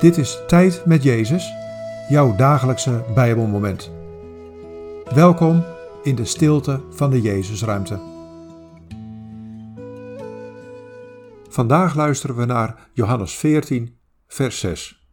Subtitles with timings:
[0.00, 1.52] Dit is Tijd met Jezus,
[2.08, 3.92] jouw dagelijkse Bijbelmoment.
[5.14, 5.64] Welkom
[6.02, 8.00] in de stilte van de Jezusruimte.
[11.48, 15.08] Vandaag luisteren we naar Johannes 14, vers 6.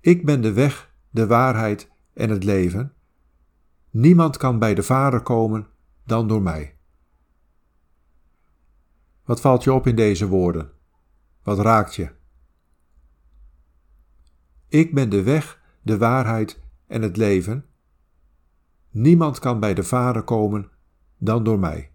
[0.00, 2.92] Ik ben de weg, de waarheid en het leven.
[3.90, 5.66] Niemand kan bij de Vader komen
[6.04, 6.76] dan door mij.
[9.24, 10.70] Wat valt je op in deze woorden?
[11.42, 12.16] Wat raakt je?
[14.68, 17.64] Ik ben de weg, de waarheid en het leven.
[18.90, 20.70] Niemand kan bij de Vader komen
[21.18, 21.90] dan door mij.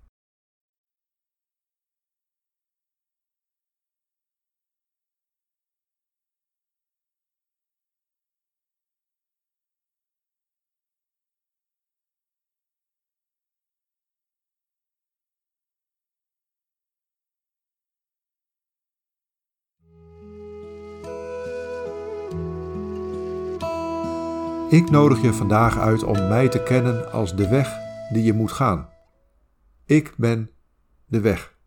[24.73, 27.77] Ik nodig je vandaag uit om mij te kennen als de weg
[28.11, 28.89] die je moet gaan.
[29.85, 30.49] Ik ben
[31.05, 31.57] de weg.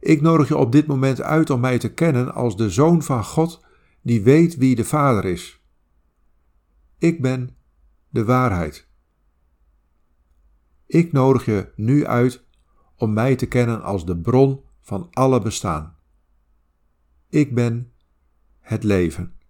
[0.00, 3.24] Ik nodig je op dit moment uit om mij te kennen als de Zoon van
[3.24, 3.64] God
[4.02, 5.62] die weet wie de Vader is.
[6.98, 7.56] Ik ben
[8.08, 8.88] de waarheid.
[10.86, 12.44] Ik nodig je nu uit
[12.96, 15.96] om mij te kennen als de bron van alle bestaan.
[17.28, 17.92] Ik ben
[18.60, 19.40] het leven.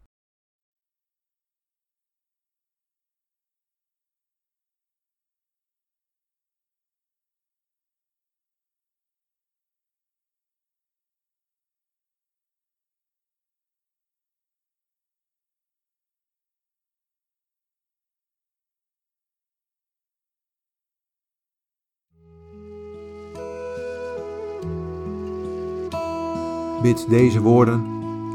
[26.83, 27.85] Bid deze woorden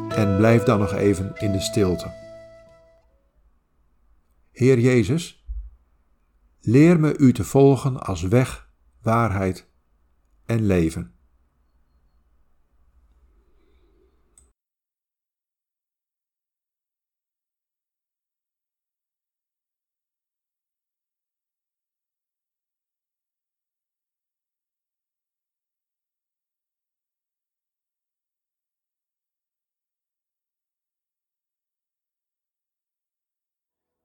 [0.09, 2.13] en blijf dan nog even in de stilte.
[4.51, 5.45] Heer Jezus,
[6.61, 8.69] leer me U te volgen als weg,
[9.01, 9.67] waarheid
[10.45, 11.16] en leven.